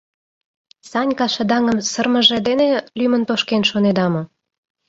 Санька 0.89 1.27
шыдаҥым 1.35 1.79
сырымыже 1.91 2.37
дене 2.47 2.67
лӱмын 2.97 3.23
тошкен 3.29 3.61
шонеда 3.69 4.05
мо?.. 4.13 4.21